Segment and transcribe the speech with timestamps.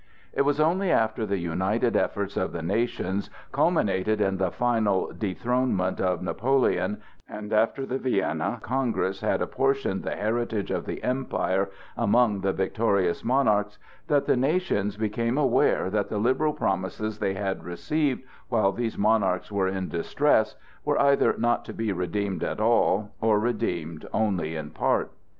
[0.33, 6.01] It was only after the united efforts of the nations culminated in the final dethronement
[6.01, 12.41] of Napoleon, and after the Vienna Congress had apportioned the heritage of the Empire among
[12.41, 13.77] the victorious monarchs
[14.07, 19.51] that the nations became aware that the liberal promises they had received while these monarchs
[19.51, 24.71] were in distress were either not to be redeemed at all, or redeemed only in
[24.71, 25.11] part.